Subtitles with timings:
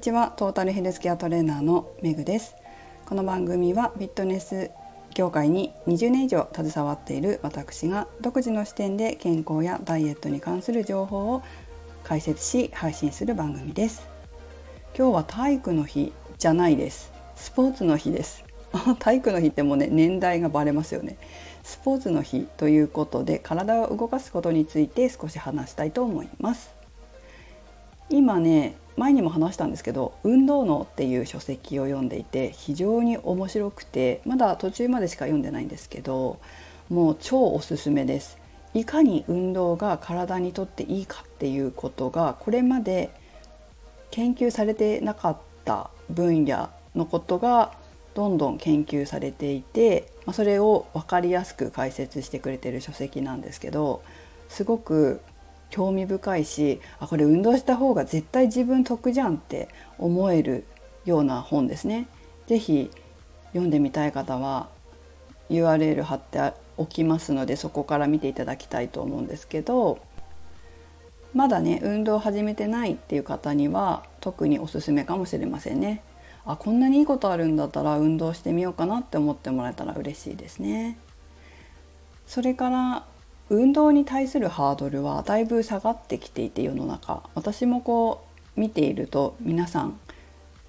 [0.00, 0.32] ちは。
[0.34, 2.56] トータルヘルスケアトレーナーのめぐです。
[3.04, 4.70] この番組はフィットネス
[5.14, 11.42] 業界に20年以上携わっている私が独自の視点で健康やダイエットに関する情報を
[12.02, 14.08] 解説し配信する番組です。
[14.96, 17.12] 今日は体育の日じゃないです。
[17.36, 18.42] スポーツの日です。
[19.00, 21.18] 体育の日ってもうね年代がバレますよね。
[21.62, 26.74] スポーツの日ということで体を動かすことについて少し話したいと思います。
[28.08, 36.38] 今ね前にも話したんですけど「運動脳」っていう書籍を読んでいて非常に面白くてまだ途中までしか読んでないんですけど
[36.90, 38.36] もう超おすすめです。
[38.74, 43.10] いかに運動が体にとっていいかっていうことがこれまで
[44.10, 47.72] 研究されてなかった分野のことが
[48.14, 54.02] どんどん研究されていてそれを分かりやすく解説してくれてる書籍なんですけど
[54.48, 55.20] すごく
[55.70, 59.68] 興味深いしあこれ運動した方が絶対自分得じゃんって
[59.98, 60.64] 思える
[61.04, 62.06] ような本ですね。
[62.46, 62.90] 是非
[63.48, 64.68] 読んでみたい方は
[65.48, 69.98] URL 貼っておきますのでそこから見ていただきたいと思うんですけど
[71.34, 76.02] まだね運動を始めてないっていう方には特におすすめかもしれませんね。
[76.46, 80.98] あこんなにいいことあるんだったら運動してみようかなって思ってもらえたら嬉しいですね。
[82.26, 83.04] それから
[83.50, 88.24] 運動に対するハードルはだいぶ下がってきていて世の中私もこ
[88.56, 89.98] う見ていると皆さん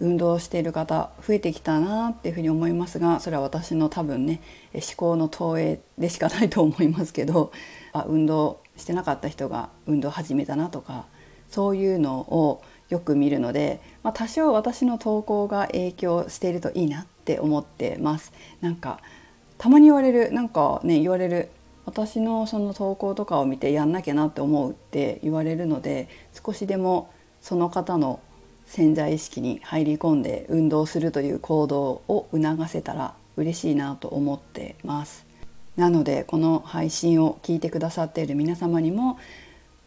[0.00, 4.40] 運動している方増えてきたなっていうふうに思いますがそれは私の多分ね
[4.74, 7.52] 思考の投影でしかないと思いますけど
[7.92, 11.06] あ運動してなかった人が運動始めたなとか
[11.48, 18.32] そういうのをよく見るので、まあ、多少私の投稿が影響しているといいなって思ってます。
[18.60, 19.00] なんか
[19.56, 21.48] たまに言われるなんかね言われる
[21.86, 26.08] 私のその投稿とかを見てやんなきゃなって思うって言われるので
[26.44, 28.20] 少しでもその方の
[28.66, 35.26] 潜在意識に入り込んで運動するという行動を促せたら嬉しいなと思ってます。
[35.76, 39.18] なのでこの配信を聞いてくださっている皆様にも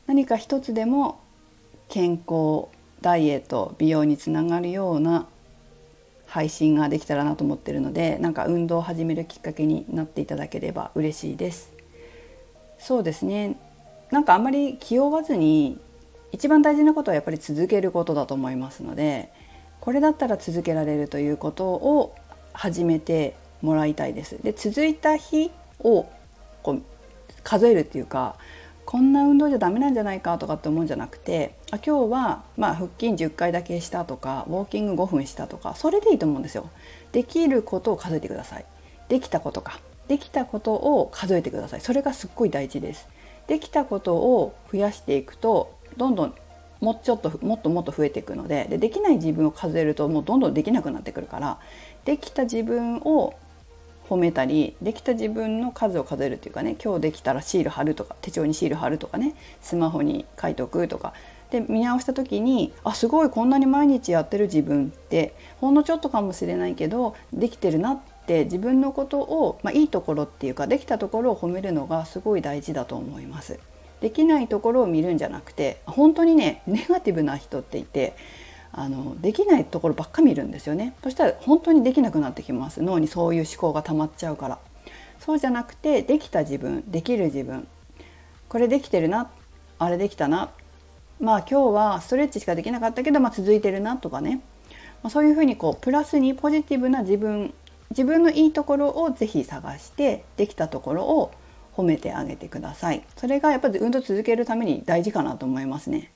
[0.06, 1.20] 何か一つでも
[1.88, 2.66] 健康
[3.02, 5.28] ダイエット美容につながるような
[6.26, 11.77] 配信ができたらなと思ってるのでなんか運動を始めるきっかけになっていただければ嬉しいです。
[12.88, 13.58] そうですね
[14.12, 15.78] なんかあんまり気負わずに
[16.32, 19.30] 一番大事なことはやっぱり続けることだと思いますので
[19.82, 22.16] これだったら続けられるということを
[22.54, 24.42] 始めてもらいたいです。
[24.42, 26.06] で続いた日を
[26.64, 26.82] こう
[27.44, 28.38] 数えるっていうか
[28.86, 36.70] こんな運動じゃダメなんじゃないかとかって思うんじゃなくてあ今日はまあ腹筋10回だけしたとかウォーキング5分したとかそれでいいと思うんですよ。
[37.12, 38.66] できることを数えてください。
[39.10, 41.82] できたことかできたことを数えてください。
[41.82, 43.08] それがすっごい大事です。
[43.48, 46.34] できたことを増やしていくとどんどん
[46.80, 51.60] もうちょっともっともっと増えていくのででできない自分を数えるともうどんどんできなくなってくるから
[52.06, 53.34] できた自分を
[54.10, 61.14] 褒めたりできた自分の数を数えるっていうかね今日できたらシール貼るとか手帳にシール貼るとかねスマホに書いておくとか。
[61.50, 73.58] で見直した時にあすごいこんなに毎日やってる自分ってほんのちょっとかもしれないけどできてるなってって自分のことを、まあ、いいところっていうかできたところを褒めるのがすごい大事だと思います。
[74.02, 78.16] できないところを見るんじゃなくて本当にねネガティブな人っていて
[78.72, 80.94] あのできないところばっか見るんですよね。
[81.02, 82.84] そしたら本当にできなくなってきます。
[82.84, 84.60] 脳にそういう思考が溜まっちゃうから。
[85.20, 87.66] そうじゃなくてできた自分できる自分。
[88.50, 89.30] これできてるな
[89.80, 90.52] あれできたな。
[91.22, 94.42] まあ今日はストレッチしかできなかったけど、まあ、続いてるなとかね、
[95.02, 97.54] まあ、そういうふうにこうプラスにポジティブな自分
[97.92, 101.32] 自分のいいところをぜひ探してできたところを
[101.76, 103.04] 褒めてあげてください。
[103.16, 106.12] それがやっぱり運動続けるために大事かなと思いますね。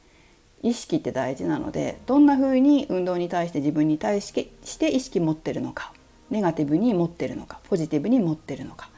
[0.64, 4.32] 意識って大事なのでどんな風に運動に対して自分に対し
[4.78, 5.92] て意識持ってるのか
[6.30, 8.90] ネガティブに持ってるのかポジティブに持ってるのか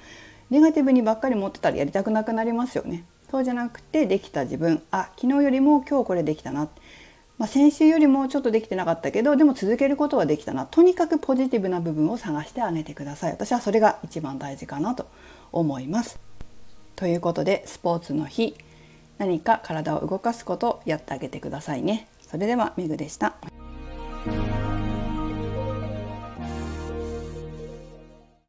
[0.50, 3.06] ネガティブにばっかり持ってたらやりたくなくなりますよね。
[3.32, 6.68] そうじゃなくてできた自分あ昨日よりも今日これできたな。
[7.38, 10.66] まあ、先週よりもちょっとできてなかったけどでも続けることはできたな。
[10.66, 13.32] とにかくポジティブな部分を探してあげてください。
[13.32, 15.08] 私はそれが一番大事かなと
[15.52, 16.20] 思います。
[16.96, 18.56] ということでスポーツの日。
[19.18, 22.08] 何か体を動かすことをやってあげてくださいね。
[22.22, 23.36] それではめぐでした。